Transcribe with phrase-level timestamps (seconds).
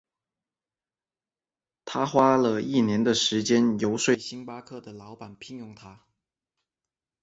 [1.85, 6.07] 他花了一年的时间游说星巴克的老板聘用他。